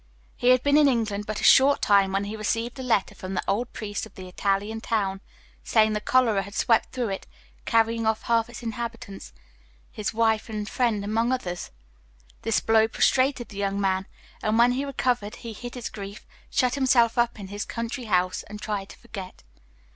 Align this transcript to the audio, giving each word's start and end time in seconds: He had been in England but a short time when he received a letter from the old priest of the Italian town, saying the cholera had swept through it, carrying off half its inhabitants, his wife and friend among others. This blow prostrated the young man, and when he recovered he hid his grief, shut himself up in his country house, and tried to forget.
He 0.35 0.49
had 0.49 0.63
been 0.63 0.77
in 0.77 0.87
England 0.87 1.27
but 1.27 1.41
a 1.41 1.43
short 1.43 1.79
time 1.79 2.11
when 2.11 2.23
he 2.23 2.35
received 2.35 2.79
a 2.79 2.81
letter 2.81 3.13
from 3.13 3.35
the 3.35 3.43
old 3.47 3.71
priest 3.71 4.07
of 4.07 4.15
the 4.15 4.27
Italian 4.27 4.81
town, 4.81 5.21
saying 5.63 5.93
the 5.93 6.01
cholera 6.01 6.41
had 6.41 6.55
swept 6.55 6.91
through 6.91 7.09
it, 7.09 7.27
carrying 7.65 8.07
off 8.07 8.23
half 8.23 8.49
its 8.49 8.63
inhabitants, 8.63 9.31
his 9.91 10.11
wife 10.11 10.49
and 10.49 10.67
friend 10.67 11.05
among 11.05 11.31
others. 11.31 11.69
This 12.41 12.61
blow 12.61 12.87
prostrated 12.87 13.49
the 13.49 13.57
young 13.57 13.79
man, 13.79 14.07
and 14.41 14.57
when 14.57 14.71
he 14.71 14.85
recovered 14.85 15.35
he 15.35 15.53
hid 15.53 15.75
his 15.75 15.87
grief, 15.91 16.25
shut 16.49 16.73
himself 16.73 17.19
up 17.19 17.39
in 17.39 17.49
his 17.49 17.63
country 17.63 18.05
house, 18.05 18.41
and 18.49 18.59
tried 18.59 18.89
to 18.89 18.97
forget. 18.97 19.43